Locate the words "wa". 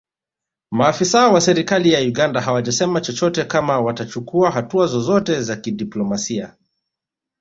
1.29-1.41